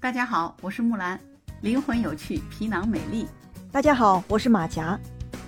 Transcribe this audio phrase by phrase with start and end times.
[0.00, 1.18] 大家好，我是木兰，
[1.60, 3.26] 灵魂有趣，皮囊美丽。
[3.72, 4.96] 大家好，我是马甲，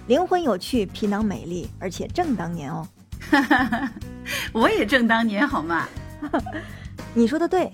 [0.08, 2.84] 灵魂有趣，皮囊美丽，而且正当年哦。
[4.52, 5.86] 我也正当年好吗？
[7.14, 7.70] 你说的对，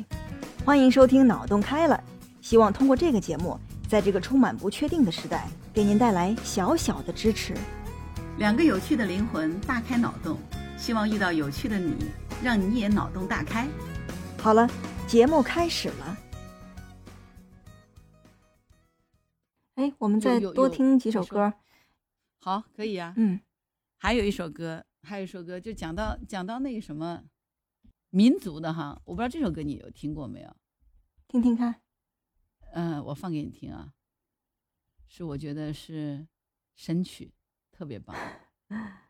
[0.67, 1.99] 欢迎收听《脑洞开了》，
[2.47, 3.59] 希望通过这个节目，
[3.89, 7.55] 在这个充满不确定的时代，给您带来小小的支持。
[8.37, 10.37] 两个有趣的灵魂大开脑洞，
[10.77, 11.97] 希望遇到有趣的你，
[12.43, 13.67] 让你也脑洞大开。
[14.43, 14.69] 好了，
[15.07, 16.19] 节目开始了。
[19.77, 21.53] 哎，我们再多听几首歌。
[22.41, 23.15] 好，可以啊。
[23.17, 23.41] 嗯，
[23.99, 27.23] 还有一首歌，还有一首歌，就讲到讲到那个什么
[28.11, 30.57] 民族的哈，我不知道这首歌你有听过没有？
[31.29, 31.83] 听听看。
[32.73, 33.93] 嗯、我放给你听啊，
[35.09, 36.27] 是我觉得是
[36.75, 37.33] 神曲，
[37.71, 38.17] 特别棒。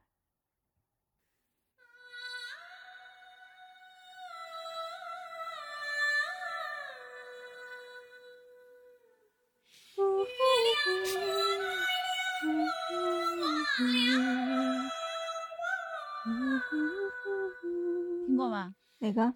[19.07, 19.33] 哪个？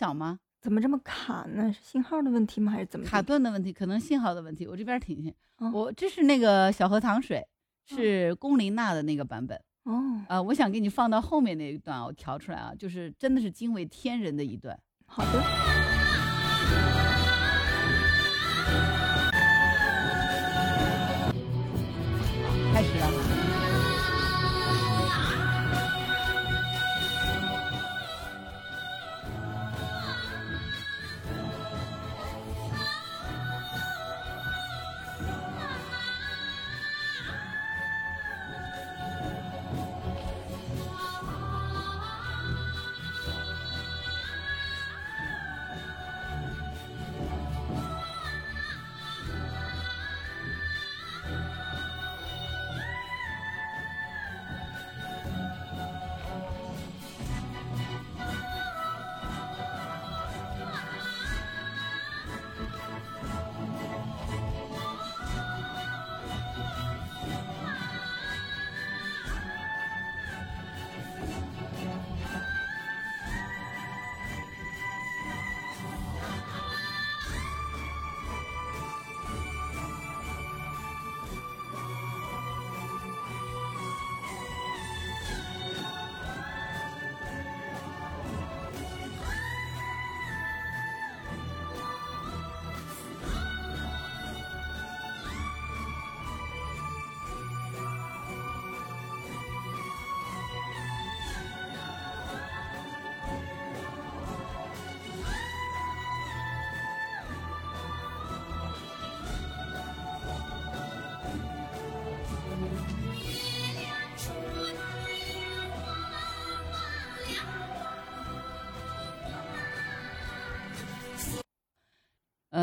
[0.00, 0.38] 小吗？
[0.62, 1.70] 怎么这么卡呢？
[1.70, 2.72] 是信号的问题吗？
[2.72, 3.04] 还是怎么？
[3.04, 4.66] 卡顿的问题，可能信号的问题。
[4.66, 7.46] 我这边听听，哦我这是那个小荷塘水，
[7.84, 14.78] 是龚琳娜的那个版本哦，啊、我想给你放到后面那一段，我调出来啊，就是真的是惊为天人的一段。
[15.06, 15.69] 好的。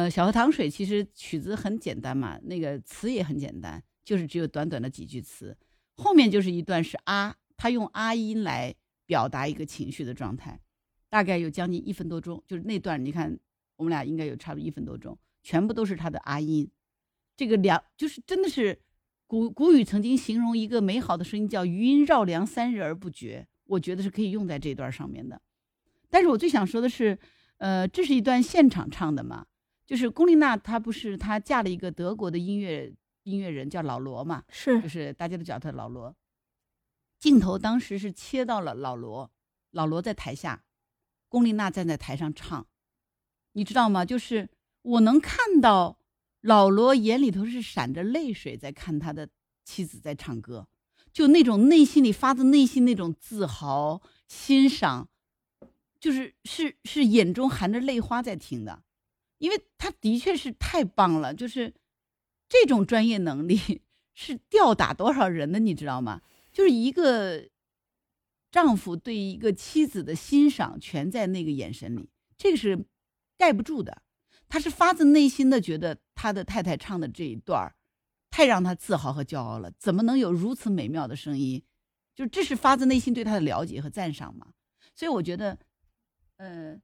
[0.10, 5.58] 小河淌水其实曲子很简单嘛，那个词也很简单，就是只有短短的几句词，
[5.96, 8.74] 后面就是一段是啊，他用啊音来
[9.06, 10.60] 表达一个情绪的状态，
[11.10, 13.38] 大概有将近一分多钟，就是那段你看
[13.76, 16.70] 我们俩应该有差不多一分多钟，全部都是他的啊音，
[17.36, 18.80] 这个两就是真的是
[19.26, 25.42] 古古语曾经形容一个美好的声音叫余音绕梁三日而不绝，我觉得是可以用在这段上面的。
[26.10, 27.18] 但是我最想说的是，
[27.58, 29.46] 呃，这是一段现场唱的嘛，
[29.88, 32.94] 就是龚琳娜她不是她嫁了一个德国的音乐
[33.24, 36.16] 音乐人叫老罗嘛，是就是大家都叫他老罗。
[37.20, 39.32] 镜头当时是切到了老罗，
[39.72, 40.64] 老罗在台下，
[41.28, 42.68] 龚琳娜站在台上唱，
[43.54, 44.06] 你知道吗？
[44.06, 44.50] 就是
[44.84, 46.00] 我能看到
[46.42, 49.30] 老罗眼里头是闪着泪水在看他的
[49.66, 50.68] 妻子在唱歌，
[51.12, 55.10] 就那种内心里发自内心那种自豪、欣赏，
[56.00, 58.84] 就是是是眼中含着泪花在听的，
[59.38, 61.74] 因为他的确是太棒了，就是
[62.50, 63.82] 这种专业能力
[64.14, 66.22] 是吊打多少人的，你知道吗？
[66.52, 67.50] 就是一个
[68.52, 72.86] 丈夫对一个妻子的欣赏，全在那个眼神里，这个是
[73.38, 74.02] 盖不住的。
[74.50, 77.76] 他是发自内心的觉得他的太太唱的这一段儿
[78.30, 81.62] 太让他自豪和骄傲了，怎么能有如此美妙的声音？
[82.16, 84.48] 就这是发自内心对他的了解和赞赏嘛。
[84.96, 85.60] 所以我觉得，
[86.38, 86.80] 呃，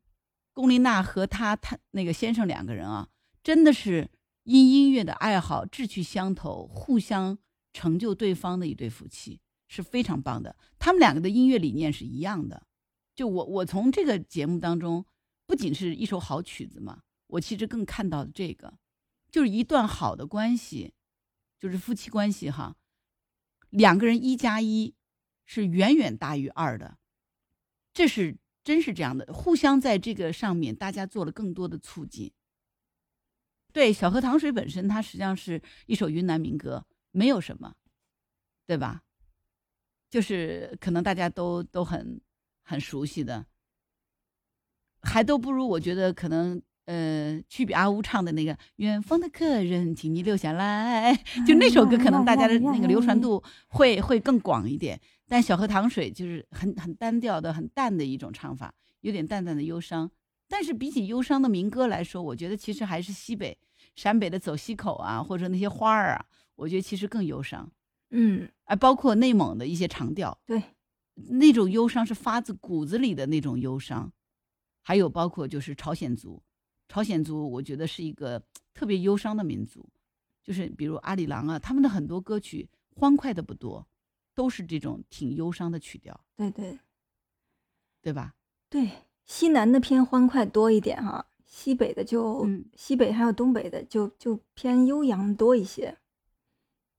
[0.53, 3.09] 龚琳娜和他他那个先生两个人啊，
[3.43, 4.09] 真的是
[4.43, 7.37] 因音乐的爱好志趣相投，互相
[7.73, 10.55] 成就对方的一对夫妻，是非常棒的。
[10.77, 12.67] 他们两个的音乐理念是一样的。
[13.15, 15.05] 就我我从这个节目当中，
[15.45, 18.73] 不仅是一首好曲子嘛，我其实更看到的这个，
[19.31, 20.93] 就是一段好的关系，
[21.59, 22.75] 就是夫妻关系哈，
[23.69, 24.95] 两个人一加一
[25.45, 26.97] 是远远大于二的，
[27.93, 32.31] 这是真是这样的，互相在这个上面大家做了更多的促进。
[33.71, 37.75] 对，《小河淌水》本身它实际上是一首云南民歌，没有什么，
[38.65, 39.03] 对吧？
[40.09, 42.21] 就是可能大家都都很
[42.61, 43.47] 很熟悉的，
[45.01, 51.13] 还都不如我觉得可能呃，曲比阿乌唱的那个《远方的客人，请你留下来
[51.47, 54.99] 》，就那首歌可能大家的那个流传度会会更广一点。
[55.27, 60.11] 但《小河淌水》就是很很单调的、很淡的一种唱法，有点淡淡的忧伤。
[60.49, 63.57] 但是比起忧伤的民歌来说，我觉得其实还是西北
[63.95, 66.25] 陕北的走西口啊，或者那些花儿啊，
[66.55, 67.71] 我觉得其实更忧伤。
[68.11, 70.61] 嗯，啊，包括内蒙的一些长调，对，
[71.29, 74.11] 那种忧伤是发自骨子里的那种忧伤，
[74.83, 76.43] 还有包括就是朝鲜族，
[76.93, 78.39] 朝鲜族我觉得是一个
[78.71, 79.83] 特别忧伤的民族，
[80.43, 83.87] 就是比如阿里郎啊，他们的很多歌曲欢快的不多，
[84.35, 86.77] 都是这种挺忧伤的曲调，对对
[87.99, 88.35] 对吧？
[88.69, 88.87] 对，
[89.25, 95.97] 西南的偏欢快多一点哈，西北的就、嗯西北还有东北的就就偏悠扬多一些。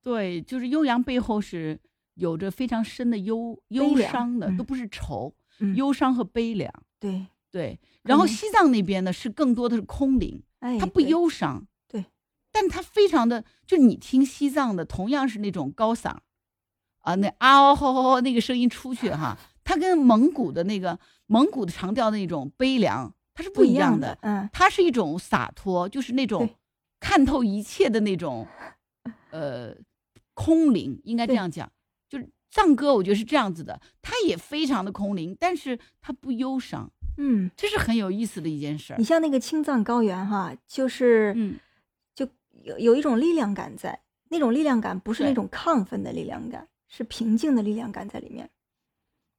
[0.03, 1.79] 对，就是悠扬背后是
[2.15, 6.69] 有着非常深的忧忧伤的，嗯都不是愁，嗯，忧伤和悲凉。
[6.99, 7.25] 对，
[7.55, 8.29] 对，然后嗯。
[8.29, 12.05] 西藏那边呢是更多的是空灵，哎，它不，忧伤，对，
[12.51, 16.17] 但它非常的，就你听西藏的，同样是那种高嗓，
[16.99, 26.51] 啊，那啊哦吼吼吼那个声音出去哈， 它跟蒙古的那个蒙古的长调那种悲凉，它是不一样的，嗯，它是一种洒脱，就是那种
[26.99, 28.49] 看透一切的那种，
[29.31, 29.77] 呃，
[30.35, 31.71] 空灵，应该这样讲。
[32.09, 38.97] 就是藏歌，我觉得是这样子的，它也非常的空灵，但是它不忧伤，嗯，这是很有意思的一件事儿。
[38.97, 39.05] 你。
[39.05, 41.59] 像那个青藏高原哈，就是嗯，
[42.15, 42.29] 就
[42.63, 44.01] 有有一种力量感在，
[44.31, 48.51] 那种力量感不是那种亢奋的力量感，是平静的力量感在里面。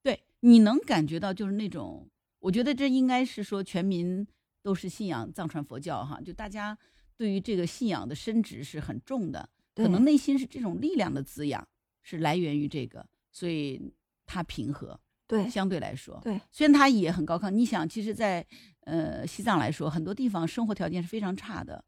[0.01, 4.25] 对，你能感觉到就是那种，我觉得这应该是说全民
[4.62, 6.77] 都是信仰藏传佛教哈，就大家
[7.18, 11.68] 对于这个信仰的深植是很重的，可能内心是这种力量的滋养，
[12.01, 13.92] 是来源于这个，所以
[14.25, 17.50] 它平和，对相对来说，对，虽然它也很高亢。
[17.50, 18.45] 你想，其实在，
[18.81, 21.83] 呃西藏来说，很多地方生活条件是非常差的，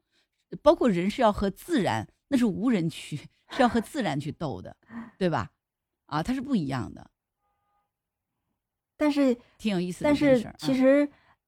[0.62, 3.16] 包括人是要和自然，那是无人区，
[3.52, 4.76] 是要和自然去斗的，
[5.18, 5.52] 对吧？
[6.08, 7.12] 啊，它是不一样的，
[8.98, 11.08] 但是挺有意思的但是其实，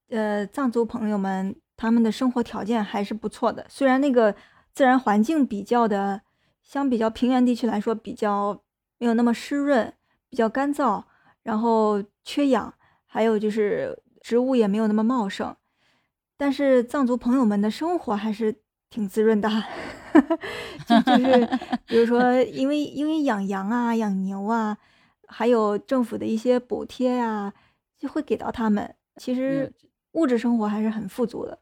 [0.09, 4.35] 呃，藏族朋友们他们的生活条件还是不错的，虽然那个
[4.73, 6.21] 自然环境比较的，
[6.61, 8.61] 相比较平原地区来说比较
[8.99, 9.91] 没有那么湿润，
[10.29, 11.03] 比较干燥，
[11.43, 12.73] 然后缺氧，
[13.05, 15.55] 还有就是植物也没有那么茂盛，
[16.37, 19.49] 但是藏族朋友们的生活还是挺滋润的，
[20.85, 21.49] 就就 是
[21.85, 24.77] 比如说因为因为养羊啊、养牛啊。
[25.31, 27.53] 还有政府的一些补贴啊、
[27.99, 28.95] 就会给到他们。
[29.17, 29.71] 其实
[30.13, 31.59] 物质生活还是很富足的。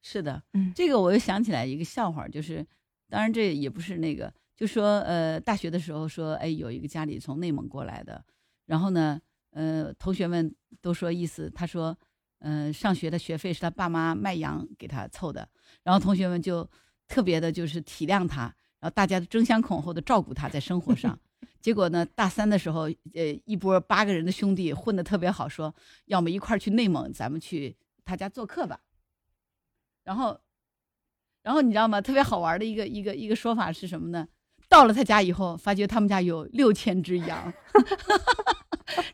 [0.00, 2.64] 是的，嗯这个我又想起来一个笑话，就是，
[3.10, 8.24] 当然这也不是那个，就说呃，大学的时候说，哎，有一个家里从内蒙过来的，
[8.68, 9.20] 然后呢，
[9.50, 11.98] 呃，同学们都说意思，他说，
[12.40, 15.48] 嗯、上学的学费是他爸妈卖羊给他凑的，
[15.82, 16.68] 然后同学们就
[17.08, 18.42] 特别的就是体谅他，
[18.78, 21.18] 然后大家都争先恐后的照顾他在生活上。
[21.60, 22.82] 结果呢，大三的时候，
[23.14, 28.78] 呃，一波八个人的兄弟混得特别好，说要么一块儿去内蒙，咱们去他家做客吧。
[30.04, 30.38] 然后，
[31.42, 32.00] 然后你知道吗？
[32.00, 34.28] 特别好玩的一个一个一个说法是什么呢？
[34.68, 37.52] 到了他家以后，发觉他们家有六千只羊，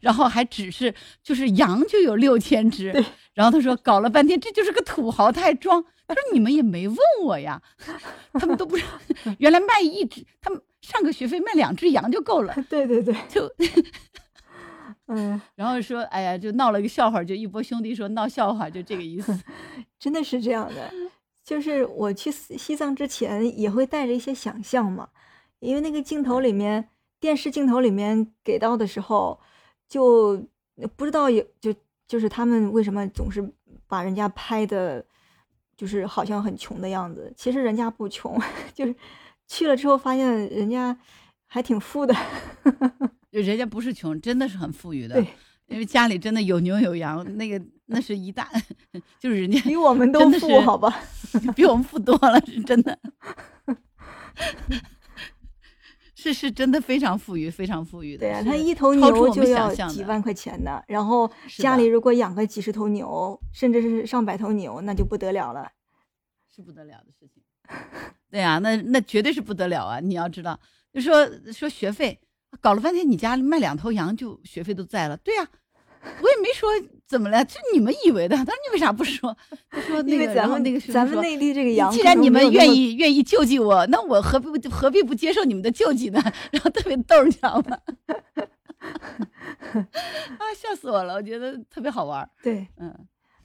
[0.01, 2.93] 然后还只是就是羊就有六千只。
[3.35, 5.85] 然后他说搞了半天，这就是个土豪，他还装。
[6.07, 7.61] 他说你们也没问我呀，
[8.35, 8.85] 他们都不是
[9.39, 13.51] 原来卖一只，他们上个学费卖两只羊就够了，对对对，就
[15.09, 19.39] 嗯，然后说哎呀就闹了个笑话，就一波兄弟说闹笑话，就这个意思。
[19.99, 20.93] 真的是这样的。
[21.43, 25.09] 就是我去西西藏之前也会带着一些想象嘛，
[25.61, 26.89] 因为那个镜头里面，
[27.19, 29.41] 电视镜头里面给到的时候，
[29.95, 30.45] 就
[30.97, 31.73] 不知道有就
[32.09, 33.49] 就是他们为什么总是
[33.87, 35.05] 把人家拍的，
[35.77, 37.33] 就是好像很穷的样子。
[37.37, 38.37] 其实人家不穷，
[38.75, 38.93] 就是
[39.47, 40.99] 去了之后发现人家
[41.47, 42.13] 还挺富的。
[43.31, 45.29] 就人家不是穷，真的是很富裕的对，
[45.69, 48.51] 因为家里真的有牛有羊，那个那是一大，
[49.21, 50.93] 就是人家比我们都富，好吧？
[51.55, 52.99] 比我们富多了，是真的，
[56.25, 58.21] 是是真的非常富裕，非常富裕的。
[58.21, 65.71] 对呀、他一头牛就要几万块钱呢，然后家里如果养个几十头牛，甚至是上百头牛，那就不得了了。
[66.55, 67.43] 是不得了的事情。
[68.31, 70.01] 对呀、那那绝对是不得了啊！
[70.01, 70.59] 你要知道，
[70.95, 72.19] 就说说学费，
[72.59, 75.17] 搞了半天你家卖两头羊就学费都在了。
[75.19, 75.47] 对呀、
[76.03, 76.71] 我也没说
[77.15, 78.37] 怎么了，这你们以为的。
[78.37, 79.37] 他说你为啥不说？
[79.71, 86.21] 他说 那个，咱们然后那个说咱们内地这个羊，既然你们愿，意愿意救济我，那我何必不何必不接受你们的救济呢？
[86.51, 87.79] 然后特别逗，你知道吗？
[89.73, 91.15] 啊，笑死我了！
[91.15, 92.29] 我觉得特别好玩。
[92.43, 92.91] 对，嗯，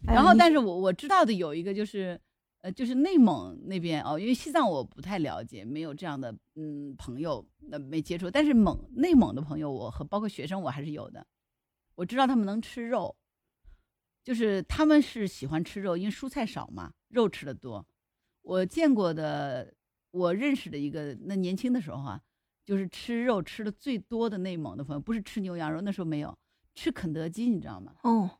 [0.07, 2.19] 哎然后，但是我我知道的有一个就是，
[2.61, 8.31] 呃，就是内蒙那边哦，因为西藏我不太了解，没有这样的嗯朋友，呃，没接触。
[8.31, 11.23] 但是蒙内蒙的朋友，我和包括学生我还是有的。
[11.95, 13.13] 我知道他们能吃肉，
[14.23, 17.87] 就是他们是喜欢吃肉，因为蔬菜少嘛，肉吃的多。
[18.41, 19.73] 我见过的，
[20.11, 22.21] 我认识的一个，那年轻的时候啊，
[22.65, 26.37] 就是吃肉吃的最多的内蒙的朋友，不是吃牛羊肉，那时候没有，
[26.75, 27.95] 吃肯德基，你知道吗？
[28.03, 28.39] 哦，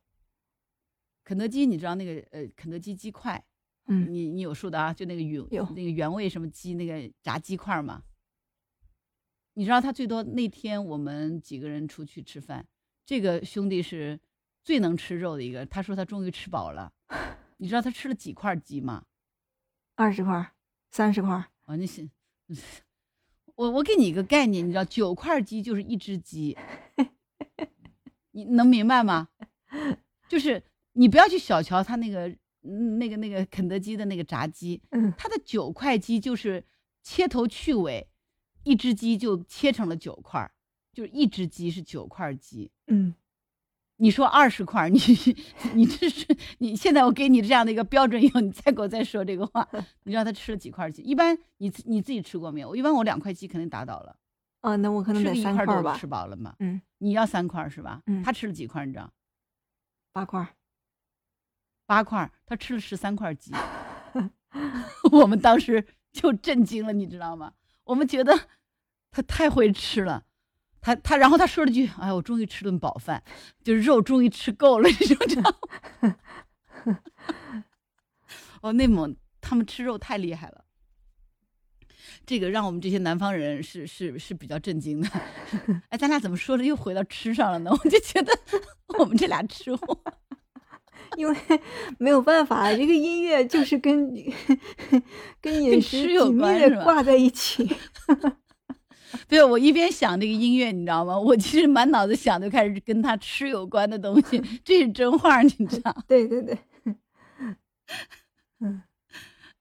[1.24, 3.43] 肯德基，你知道那个呃，肯德基鸡块，
[3.88, 4.93] 嗯，你你有数的啊？
[4.93, 8.03] 就那个原有那个原味什么鸡那个炸鸡块儿嘛。
[9.53, 12.65] 你知道他最多那天我们几个人出去吃饭，
[13.05, 14.19] 这个兄弟是
[14.63, 15.65] 最能吃肉的一个。
[15.65, 16.91] 他说他终于吃饱了。
[17.57, 19.05] 你知道他吃了几块鸡吗？
[19.95, 20.53] 二十块，
[20.91, 22.09] 三十块儿，啊，那是，
[23.55, 26.57] 我我给你一个概念，你知道九块鸡就是一只鸡，
[28.31, 29.27] 你能明白吗？
[30.29, 30.63] 就是
[30.93, 32.29] 你不要去小瞧他那个
[32.61, 36.63] 嗯那个那个肯德基的那个炸鸡，嗯，它的九块鸡就是
[37.03, 38.07] 切头去尾，
[38.63, 40.49] 一只鸡就切成了九块，
[40.93, 42.71] 就是一只鸡是九块鸡。
[42.87, 43.13] 嗯，
[44.01, 44.98] 你说二十块，你
[45.75, 46.25] 你这是
[46.60, 49.68] 你现在我给你这样的一个标准以后，你再给我再说这个话，
[50.03, 51.01] 你知道他吃了几块鸡？
[51.01, 52.75] 一般你你自己吃过没有？
[52.75, 54.15] 一般我两块鸡肯定打倒了，
[54.62, 56.56] 啊，那我可能吃得个一块都三块儿吧吃，饱了嘛。
[56.60, 58.01] 嗯，你要三块是吧？
[58.08, 58.86] 嗯他吃了几块？
[58.86, 59.12] 你知道？
[60.13, 60.56] 八块，
[61.86, 63.51] 八块，他吃了十三块鸡。
[65.12, 67.53] 我们当时就震惊了，你知道吗？
[67.84, 68.48] 我们觉得
[69.12, 70.24] 他太会吃了。
[70.81, 73.24] 他他，然后他说了句：“哎，我终于吃顿饱饭，
[73.63, 75.59] 就是肉终于吃够了。”你知道
[76.01, 76.15] 吗？
[78.62, 80.65] 哦，内蒙他们吃肉太厉害了，
[82.25, 85.09] 这个让我们这些南方人是是是比较震惊的。
[85.89, 87.71] 哎，咱俩怎么说着又回到吃上了呢？
[87.83, 88.38] 我就觉得
[89.00, 90.00] 我们这俩吃货。
[91.17, 91.36] 因为
[91.98, 94.13] 没有办法，这个音乐就是跟
[95.41, 97.75] 跟饮食有紧密关的挂在一起。
[99.27, 101.17] 对，我一边想这个音乐，你知道吗？
[101.19, 105.95] 我其实满脑子想的开始跟他吃有关的东西， 这是真话，你知道？
[106.07, 106.57] 对对对，
[108.59, 108.81] 嗯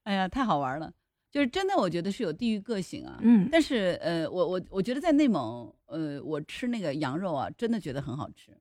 [0.05, 0.93] 哎呀，太好玩了！
[1.31, 3.19] 就是真的，我觉得是有地域个性啊。
[3.21, 8.57] 嗯，但是呃，我我我觉得在内蒙，呃，我吃那个羊肉啊，真的觉得很好吃。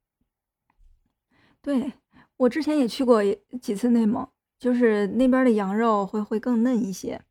[1.61, 1.91] 对
[2.35, 3.21] 我之前也去过
[3.61, 4.27] 几次内蒙，
[4.59, 7.21] 就是那边的羊肉会会更嫩一些，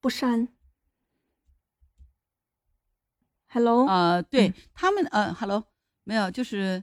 [0.00, 0.48] 不膻。
[3.52, 4.54] Hello，啊、对、嗯。
[4.72, 5.64] 他们，呃，hello，
[6.04, 6.82] 没有，就是，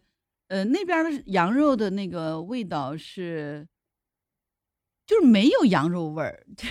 [0.50, 3.66] 呃，那边的羊肉的那个味道是，
[5.06, 6.68] 就是没有羊肉味儿，就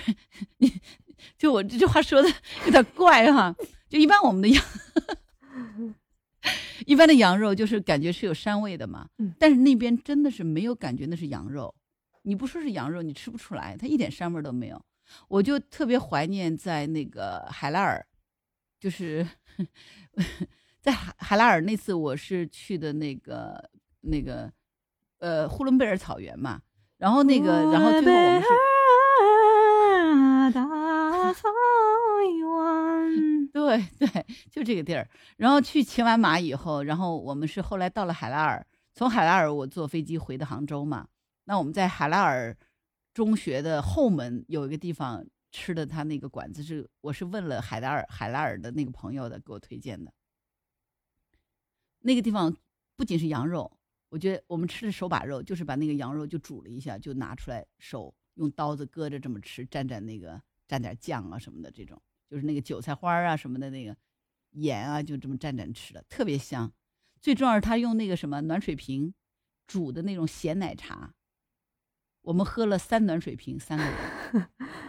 [0.57, 0.71] 你，
[1.35, 2.29] 就我这句话说的
[2.65, 3.55] 有点怪哈，
[3.89, 4.63] 就一般我们的羊，
[6.85, 9.33] 一般的羊肉就是感觉是有膻味的嘛，嗯。
[9.39, 11.73] 但是那边真的是没有感觉那是羊肉，
[12.21, 14.79] 你不说是羊肉，你吃不出来，它一点膻味都没有，
[15.27, 18.05] 我就特别怀念在那个海拉尔，
[18.79, 19.27] 就是
[20.81, 23.69] 在海海拉尔那次，我是去的那个
[24.01, 24.51] 那个
[25.19, 26.61] 呃呼伦贝尔草原嘛，
[26.97, 28.47] 然后那个，然后最后我们是
[30.53, 31.49] 大草
[32.31, 33.47] 原。
[33.51, 35.09] 对 对，就这个地儿。
[35.37, 41.07] 然后去骑完马以后，然后我们是后来到了海拉尔，从海拉尔我坐飞机回的杭州嘛。
[41.45, 42.55] 那我们在海拉尔
[43.13, 45.25] 中学的后门有一个地方
[45.57, 50.13] 吃的他那个馆子是，我是问了海拉尔海拉尔的那个朋友的，给我推荐的。
[52.01, 52.55] 那个地方
[52.95, 61.99] 不仅是羊肉，我觉得我们吃的手把肉，就是把那个羊肉就煮了一下，就拿出来手用刀子割着这么吃，蘸蘸那个蘸点酱啊什么的，这种
[62.29, 63.97] 就是那个韭菜花啊什么的那个
[64.51, 66.71] 盐啊，就这么蘸蘸吃的，特别香。
[67.19, 69.11] 最重要是他用那个什么暖水瓶
[69.65, 71.15] 煮的那种咸奶茶，
[72.21, 74.49] 我们喝了三暖水瓶，三个人，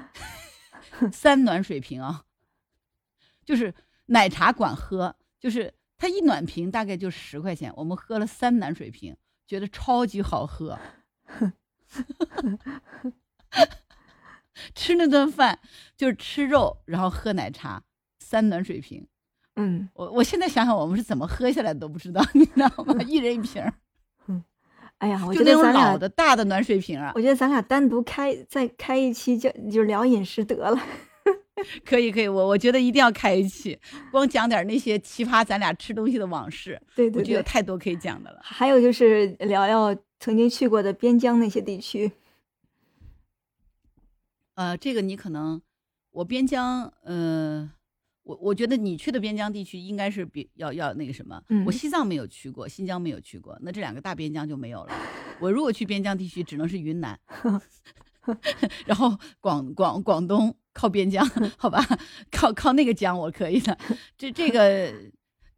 [1.12, 2.24] 三暖水瓶啊，
[3.44, 3.74] 就是
[4.06, 10.78] 奶茶管喝，就是它一暖瓶大概就十块钱，我们喝了三暖水瓶，觉得超级好喝。
[14.74, 15.60] 吃那顿饭
[15.96, 17.84] 就是吃肉，然后喝奶茶，
[18.18, 19.06] 三暖水瓶。
[19.54, 23.02] 嗯，我我现在想想，我们是怎么喝下来的都不知道，你知道吗？
[23.04, 23.72] 一人一瓶儿，
[24.98, 30.78] 哎呀，我觉得咱俩老的大的暖水瓶啊，我觉得咱俩单独开再开一期就就聊饮食得了。
[31.84, 33.78] 可以可以，我我觉得一定要开一期，
[34.12, 38.38] 光讲点那些奇葩咱俩吃东西的往事，对对对我觉得有，太多可以讲的了。
[38.42, 42.12] 还有就是聊聊曾经去过的边疆那些地区。
[44.54, 45.60] 呃，这个你可能，
[46.12, 47.70] 我边疆，呃，
[48.28, 54.92] 我我觉得你去的边疆地区应该是比要要那个什么，嗯我西藏没有去过，新疆没有去过，那这两个大边疆就没有了。
[55.40, 57.18] 我如果去边疆地区，只能是云南
[58.84, 61.82] 然后广广广东靠边疆， 好吧，
[62.30, 63.78] 靠靠那个疆我可以的。
[64.18, 64.92] 这这个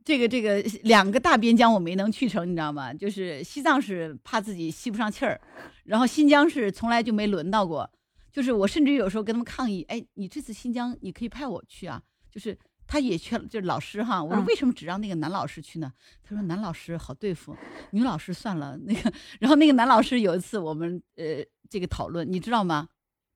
[0.04, 2.94] 这个这个两个大边疆我没能去成，你知道吗？
[2.94, 5.40] 就是西藏是怕自己吸不上气儿，
[5.82, 7.90] 然后新疆是从来就没轮到过。
[8.30, 12.00] 就是我甚至有时候跟他们抗议，哎，你这次新疆你可以派我去啊，
[12.30, 12.56] 就是
[12.86, 15.92] 他也去了，就是老师哈，我说嗯为什么只让那个男老师去呢？
[16.22, 17.56] 他说男老师好对付，
[17.90, 19.12] 女老师算了那个。
[19.38, 22.88] 然后那个男老师有一次我们呃这个讨论，你知道吗？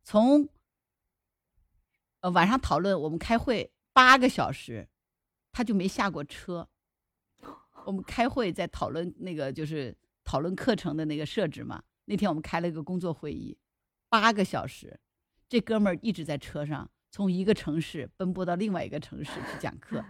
[0.03, 0.49] 从
[2.21, 4.89] 呃晚上讨论，我们开会八个小时，
[5.53, 6.69] 他就没下过车。
[7.87, 11.83] 我们开会在讨论那个就是讨论课程的那个设置嘛。
[12.07, 13.57] 那天我们开了一个工作会议，
[14.09, 14.99] 八个小时，
[15.49, 20.05] 这哥们儿一直在车上，从一个城市奔波到另外一个城市去讲 课。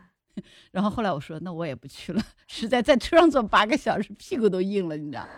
[0.73, 5.29] 然后后来我说，那我也不去了， 实在在车上坐八个小时，屁股都硬了，你知道？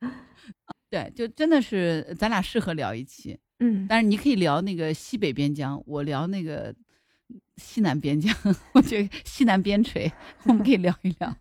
[0.90, 6.74] 对，就真的是咱俩适合聊一期，嗯，但是你可以聊那个西北边疆，我聊那个
[7.58, 8.34] 西南边疆，
[8.74, 10.10] 我觉得西南边陲，
[10.46, 11.36] 我们可以聊一聊。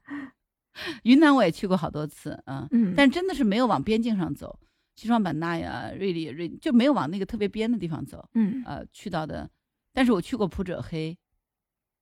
[1.02, 4.60] 云南我也去过好多次，嗯，嗯，但真的是没有往边境上走，
[4.96, 8.64] 西双版纳呀、瑞丽、瑞就没有往那个特别边的地方走，嗯。
[8.66, 9.50] 呃，去到的，
[9.94, 11.18] 但是我去过普者黑，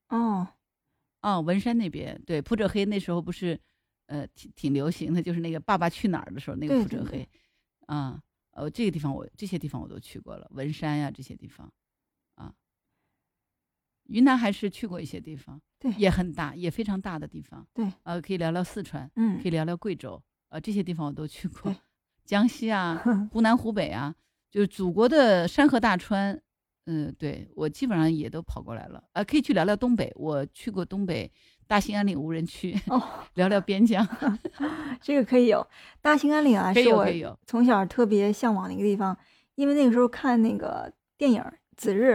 [0.09, 0.47] 哦，
[1.21, 3.59] 哦，文山那边，对，普者黑那时候不是，
[4.07, 7.27] 呃，挺挺流行的，就是那个《爸爸去哪儿》的时候，那个普者黑，
[7.87, 8.21] 啊，
[8.51, 11.71] 呃，这个地方我这些地方我都去过了，文山呀这些地方，
[12.35, 12.53] 啊，
[14.05, 15.91] 云南还是去过一些地方，对。
[15.93, 19.39] 也很大，也非常大的地方，对，呃，可以聊聊四川，嗯。
[19.41, 21.75] 可以聊聊贵州，啊，这些地方我都去过对，
[22.29, 23.01] 江西啊，
[23.33, 24.13] 湖南、湖北啊，
[24.51, 26.39] 就是祖国的山河大川，
[26.85, 29.03] 嗯，对我基本上也都跑过来了。
[29.13, 31.31] 啊，可以去聊聊东北，我去过东北
[31.65, 33.01] 大兴安岭无人区，哦，
[33.33, 34.07] 聊聊边疆，
[35.01, 35.65] 这个可以有。
[36.03, 37.39] 大兴安岭啊，可以是我有可以有。
[37.47, 39.17] 从小特别向往的一个地方，
[39.55, 41.41] 因为那个时候看那个电影
[41.75, 42.11] 《子日》，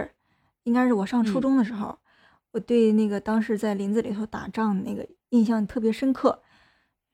[0.62, 1.98] 应该是我上初嗯中的时候，
[2.53, 6.40] 我对那个当时在林子里头打仗的那个印象特别深刻。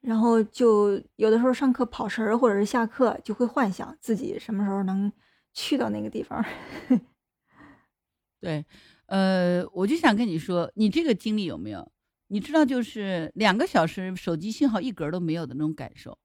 [0.00, 5.12] 然后就有的时候上课跑神儿，或者是下课就会幻想自己什么时候能
[5.52, 6.44] 去到那个地方。
[8.40, 8.64] 对，
[9.06, 11.92] 呃，我就想跟你说，你这个经历有没有？
[12.28, 16.18] 你知道，就是两个小时手机信号一格都没有的那种感受，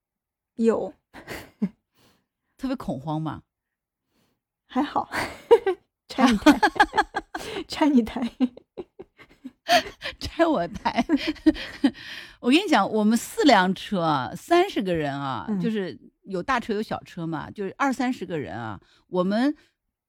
[0.56, 0.94] 有
[2.58, 3.42] 特别恐慌嘛。
[4.68, 5.10] 还好，
[6.08, 6.60] 拆一台，
[7.68, 8.22] 拆一台。
[10.20, 11.06] 拆我台。
[12.40, 18.80] 我跟你讲，我们四辆车啊，三十个人啊，嗯就是有大车有小车嘛，就是二三十个人啊。
[19.08, 19.56] 我们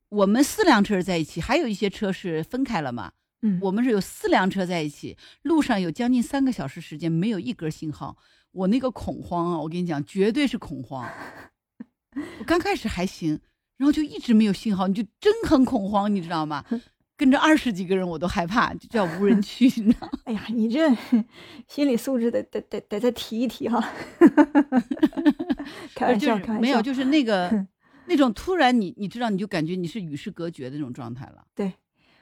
[0.09, 3.13] 我们四辆车在一起，还有一些车是分开了嘛。
[3.43, 8.17] 嗯，我们是有四辆车在一起，路上有将近三个小时时间没有一格信号，
[8.53, 11.07] 我那个恐慌啊，我跟你讲，绝对是恐慌。
[12.39, 13.39] 我刚开始还行，
[13.77, 16.65] 然后就一直没有信号，你就真很恐慌，你知道吗？
[17.17, 20.19] 跟着二十几个人我都害怕，就叫无人区，你知道吗？
[20.25, 20.87] 哎呀，你这
[21.67, 23.81] 心理素质得得得得再提一提哈。
[25.95, 26.83] 开玩笑，就是没有。
[26.83, 27.67] 就是那个
[28.07, 31.45] 那种突然你你知道，你就感觉你是与世隔绝的那种状态了。
[31.55, 31.73] 对，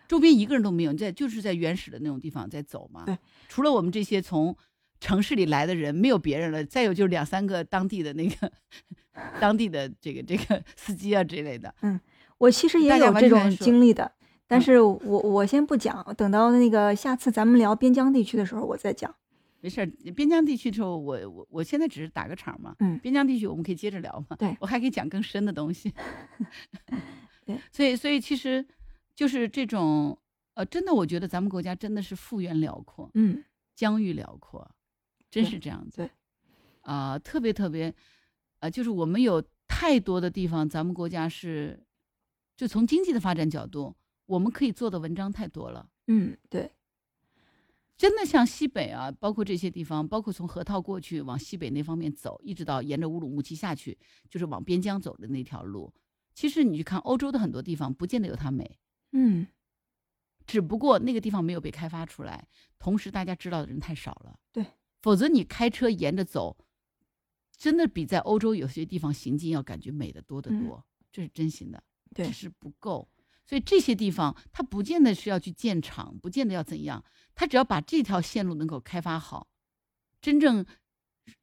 [0.06, 3.02] 周边一个人都没有，你在就是在原始的那种地方在走嘛。
[3.04, 4.56] 对，除了我们这些从
[5.00, 6.64] 城市里来的人，没有别人了。
[6.64, 8.52] 再有就是两三个当地的那个
[9.40, 11.74] 当地的这个这个司机啊之类的。
[11.82, 11.98] 嗯
[12.38, 14.10] 我其实也有这种经历的，
[14.46, 19.14] 但嗯是我我先不讲，等到那个下次咱们聊边疆地区的时候我再讲。
[19.60, 22.76] 没事儿，边疆地区的时候，我我我现在只是打个场嘛。
[22.80, 24.36] 嗯边疆地区我们可以接着聊嘛。
[24.36, 25.90] 对我还可以讲更深的东西。
[27.46, 28.64] 对，所以所以其实
[29.14, 30.16] 就是这种
[30.54, 33.42] 呃，真的，我觉得咱们国家真的是幅员辽阔，嗯
[33.74, 34.70] 疆域辽阔，
[35.30, 35.96] 真是这样子。
[35.96, 36.10] 对，
[36.82, 37.92] 啊、特别特别，
[38.60, 41.82] 呃，就是我们有太多的地方，咱们国家是，
[42.56, 43.94] 就从经济的发展角度，
[44.26, 45.90] 我们可以做的文章太多了。
[46.06, 46.72] 嗯，对，
[47.96, 55.92] 真的像西北啊，包括这些地方，包括从河套过去往西北那方面走，一直到沿着乌鲁木齐下去，就是往边疆走的那条路。
[56.34, 58.78] 其实你去看欧洲的很多地方，不见得有它美，
[59.12, 59.46] 嗯
[60.46, 62.46] 只不过那个地方没有被开发出来，
[62.78, 64.38] 同时大家知道的人太少了。
[64.52, 64.66] 对，
[65.00, 66.58] 否则你开车沿着走，
[67.56, 71.82] 真的比在欧洲有些地方行进要感觉美得多得嗯多，这是真心的。
[72.14, 73.08] 对只是不够。
[73.46, 77.04] 所以这些地方，它不见得是要去建厂，不见得要怎样，
[77.34, 79.48] 它只要把这条线路能够开发好，
[80.20, 80.64] 真正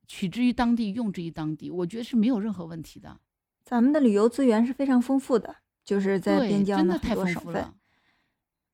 [0.08, 3.20] 取之于当地，用之于当地，我觉得是没有任何问题的。
[3.64, 7.74] 咱们的旅游资源是非常丰富的，就是在，边疆真的很多省份。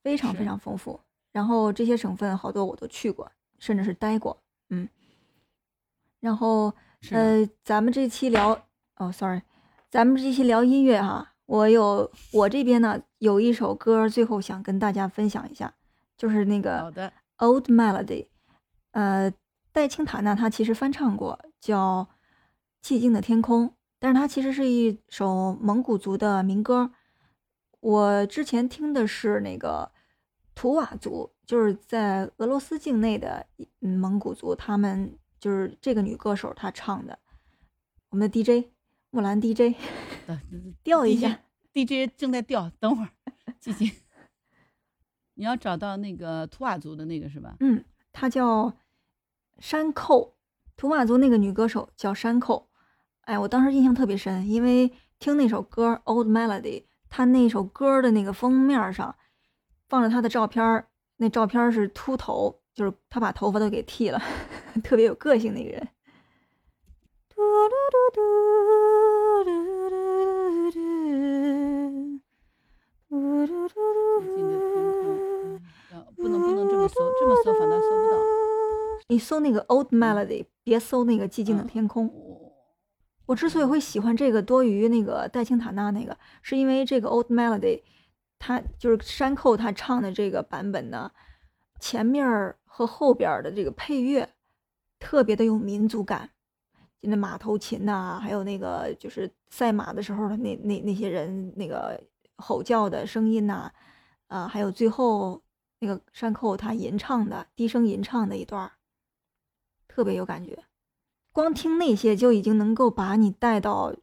[0.02, 1.02] 非常非常丰富。
[1.34, 4.88] 然后这些省份好多我都去过，甚至是待过，嗯。
[6.22, 6.74] 然后
[7.12, 9.42] 呃，咱们这期聊哦，sorry，
[9.90, 15.74] 咱们这期聊音乐哈，我有我这边呢有一首歌，最后想跟大家分享一下，
[16.16, 18.28] 就是那个，Old Melody，
[18.92, 19.34] 呃，
[19.72, 22.08] 戴青塔呢他其实翻唱过，叫
[22.88, 26.92] 《寂静的天空》，但是它其实是一首蒙古族的民歌。
[27.80, 29.92] 我之前听的是那个
[30.54, 33.46] 图瓦族，就是在俄罗斯境内的
[33.82, 37.20] 嗯蒙古族，他们就是这个女歌手她唱的。
[38.10, 38.68] 我们的 DJ
[39.18, 39.76] 木兰 DJ
[40.28, 40.40] 呃
[40.84, 41.40] 调一下，
[41.74, 43.10] DJ 正在调，等会儿，
[43.60, 43.92] 寂静。
[45.34, 47.56] 你要找到那个图瓦族的那个是吧？
[47.62, 48.72] 嗯，她叫
[49.58, 50.36] 山寇，
[50.76, 52.70] 图瓦族那个女歌手叫山寇。
[53.22, 56.62] 哎，我当时印象特别深，因为听那首歌《Old Melody》，
[57.10, 59.16] 她那首歌的那个封面上
[59.88, 64.22] 放着她的照片，那照片是秃头，就是她把头发都给剃了，
[64.84, 65.88] 特别有个性的一个人。
[67.38, 67.43] 不
[76.28, 78.17] 能不能这么搜，这么搜反倒搜不到。
[79.10, 82.08] 你搜那个 Old Melody，别搜那个寂静的嗯天空。
[82.08, 82.52] 我
[83.28, 87.84] 我之所以会喜欢这个多于那个戴青塔纳那个，是因为这个 Old Melody，
[88.39, 91.12] 它就是山寇他唱的这个版本呢，
[91.80, 94.28] 前面儿和后边儿的这个配乐
[94.97, 96.37] 特别的有民族感，就
[97.00, 102.02] 就那马头琴呐、还有那个就是赛马的时候的那那那些人那个
[102.38, 103.72] 吼叫的声音呐、
[104.28, 105.42] 啊，还有最后
[105.80, 108.72] 那个山寇他吟唱的低声吟唱的一段，
[109.88, 110.64] 特别有感觉。
[111.32, 113.94] 光听那些就已经能够把你带到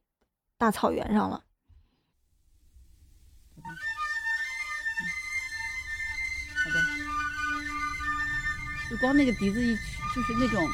[0.57, 1.43] 大草原上了。
[6.65, 6.81] 好的，
[8.89, 9.83] 就光那个笛子一起，
[10.15, 10.65] 就是那种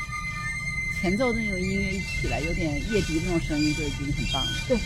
[1.00, 4.52] 前奏那种音乐一起来，有点夜笛那种声音就已经很棒了。
[4.68, 4.76] 对，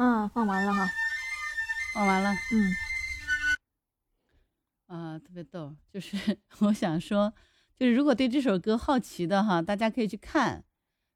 [0.00, 0.88] 啊，放完了哈，
[1.92, 2.30] 放完了。
[2.54, 2.72] 嗯
[4.86, 6.16] 啊，特别逗，就是
[6.60, 7.30] 我想说，
[7.78, 10.64] 就是如果对这首歌好奇的哈，大家可以去看，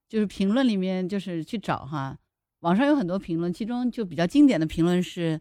[0.07, 2.19] 就是评论里面就是去找哈，
[2.61, 5.41] 网上有很多评论，其中就比较经典的评论是，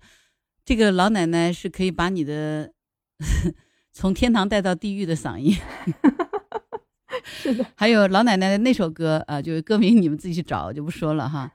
[0.63, 2.71] 这个老奶奶是可以把你的
[3.91, 5.53] 从天堂带到地狱的嗓音，
[7.25, 11.51] 是的，还有老奶奶的那首歌啊、就是歌名你们自己去找，我就不说了哈。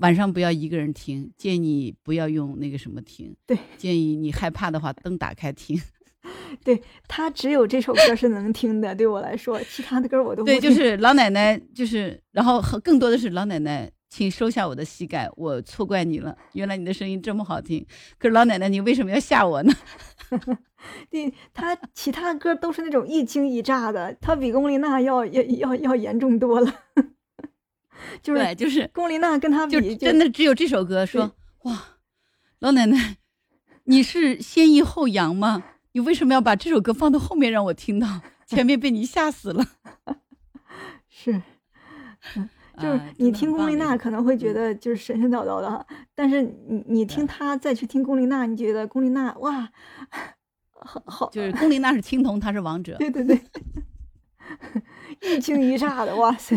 [0.00, 5.80] 晚上不要一个人听，建议你不要用那个什么听，对，建议你害怕的话灯打开听。
[6.64, 16.36] 对他只有这首歌是能听的，对我来说，其他的歌我都不对，就 是老奶奶，就是，然后和更多的是老奶奶，请收下我的膝盖，我错怪你了。
[16.54, 17.86] 原来你的声音这么好听，
[18.18, 19.72] 可是老奶奶，你为什么要吓我呢？
[21.10, 26.74] 对他其他歌都是那种一惊一乍的，他比龚琳娜要要要要严重多了。
[28.22, 31.82] 就是，就是龚琳娜跟他就比，真的只有这首歌说哇，
[32.60, 33.16] 老奶奶，
[33.84, 35.62] 你是先抑后扬吗？
[35.92, 38.20] 你为什么要把这首歌放到后面让我听到？
[38.46, 39.64] 前面被你吓死了。
[41.08, 41.42] 是，
[42.78, 49.68] 就是你听龚琳娜可能会觉嗯得就是神神叨叨的哈，但是你你听他再去听龚琳娜，你觉得龚琳娜哇，
[50.70, 52.96] 好好，就是龚琳娜是青铜，她是王者。
[52.98, 53.40] 对对对，
[55.22, 56.56] 一惊一乍的，哇塞，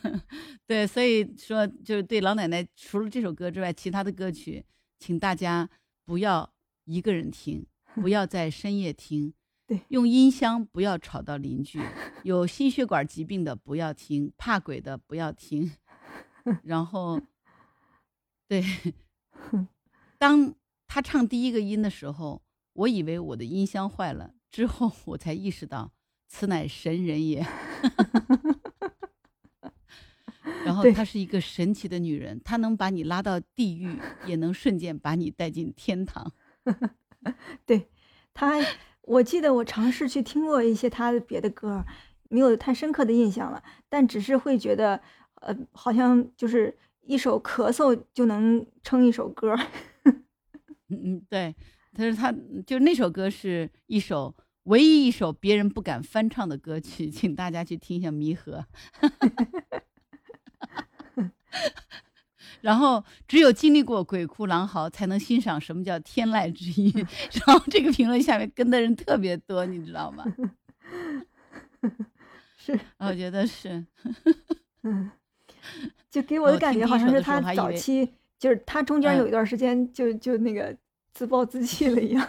[0.66, 4.64] 对，所以说就是对老奶奶，除了这首歌之外，其他的歌曲，
[4.98, 5.68] 请大家
[6.04, 6.52] 不要
[6.84, 9.34] 一个人听，不要在深夜听。
[9.64, 11.80] 对用音箱不要吵到邻居，
[12.24, 15.70] 有心血管疾病的不要听，怕鬼的不要听。
[16.64, 17.20] 然后，
[18.48, 18.64] 对，
[20.18, 20.52] 当
[20.88, 22.42] 他唱第一个音的时候，
[22.72, 25.92] 我以为我的音箱坏了，之后我才意识到
[26.32, 27.44] 此乃神人也。
[30.64, 36.32] 然后她是一个神奇的女人，她能把你拉到地狱，也能瞬间把你带进天堂。
[37.66, 37.90] 对
[38.32, 38.54] 她，
[39.02, 41.84] 我记得我尝试去听过一些她的别的歌，
[42.30, 45.02] 没有太深刻的印象了，但只是会觉得，
[45.42, 49.54] 呃，好像就是一首咳嗽就能撑一首歌。
[50.88, 51.54] 嗯嗯，对，
[51.92, 52.34] 但是他
[52.66, 58.64] 就那首歌是一首唯一一首别人不敢翻唱的歌曲， 请大家去听一下《弥合》。
[62.60, 66.92] 然后只有经历过鬼哭狼嚎，才能欣赏什么叫天籁之音。
[67.44, 70.24] 然后这个评论下面跟的人特别多，你知道吗？
[72.56, 73.84] 是，我觉得是，
[74.84, 75.10] 嗯，
[76.08, 80.76] 就给我的感觉好像是他早期，就是他中间有嗯一段时间就就那个
[81.12, 82.28] 自暴自弃了一样。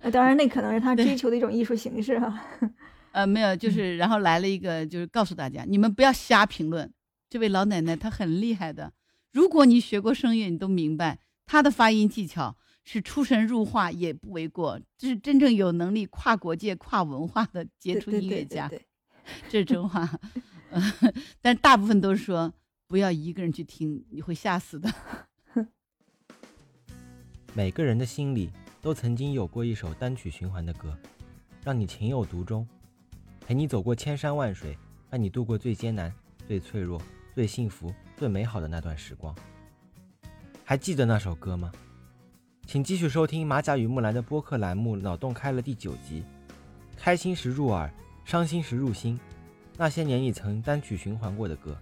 [0.00, 2.44] 呃当然，那可能是他追求的一种艺术形式哈。
[3.12, 6.92] 呃，没有，嗯就是然后来了一个，就是告诉大家，你们不要瞎评论。
[7.30, 8.92] 这位老奶奶她很厉害的，
[9.32, 14.80] 如果你学过声乐，你都明白她的发音技巧是出神入化也不为过。
[14.98, 18.68] 这是真正有能力跨国界、跨文化的杰出音乐家。
[18.68, 18.84] 对对
[19.48, 20.08] 这是真话。
[20.70, 20.82] 呃，
[21.40, 22.52] 但大部分都是说
[22.88, 24.92] 不要一个人去听，你会吓死的。
[27.54, 28.50] 每个人的心里
[28.84, 30.94] 都曾经有过一首单曲循环的歌，
[31.64, 32.68] 让你情有独钟，
[33.40, 34.76] 陪你走过千山万水，
[35.08, 36.12] 伴你度过最艰难、
[36.46, 37.00] 最脆弱、
[37.34, 39.34] 最幸福、最美好的那段时光。
[40.66, 41.72] 还记得那首歌吗？
[42.66, 46.22] 请继续收听马甲与木兰的播客栏目《脑洞开了》第九集。
[46.94, 47.90] 开心时入耳，
[48.26, 49.18] 伤心时入心，
[49.78, 51.74] 那些年你曾单曲循环过的歌。